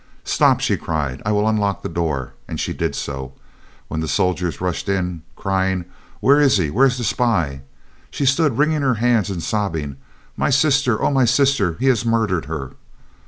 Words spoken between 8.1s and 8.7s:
stood